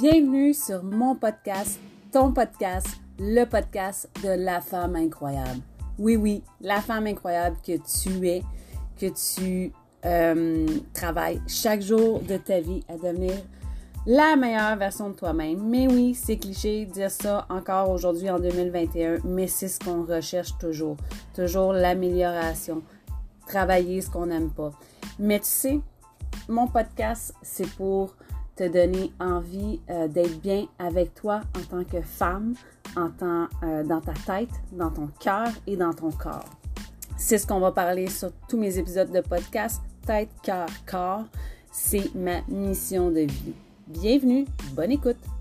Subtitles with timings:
[0.00, 1.80] Bienvenue sur mon podcast,
[2.12, 2.86] ton podcast,
[3.18, 5.60] le podcast de la femme incroyable.
[5.98, 8.44] Oui, oui, la femme incroyable que tu es,
[8.96, 9.72] que tu
[10.04, 13.34] euh, travailles chaque jour de ta vie à devenir
[14.06, 15.68] la meilleure version de toi-même.
[15.68, 20.04] Mais oui, c'est cliché de dire ça encore aujourd'hui en 2021, mais c'est ce qu'on
[20.04, 20.96] recherche toujours.
[21.34, 22.82] Toujours l'amélioration,
[23.48, 24.70] travailler ce qu'on n'aime pas.
[25.18, 25.80] Mais tu sais,
[26.48, 28.14] mon podcast, c'est pour
[28.58, 32.54] te donner envie euh, d'être bien avec toi en tant que femme,
[32.96, 36.50] en tant, euh, dans ta tête, dans ton cœur et dans ton corps.
[37.16, 39.80] C'est ce qu'on va parler sur tous mes épisodes de podcast.
[40.04, 41.24] Tête, cœur, corps,
[41.70, 43.54] c'est ma mission de vie.
[43.86, 44.44] Bienvenue,
[44.74, 45.37] bonne écoute.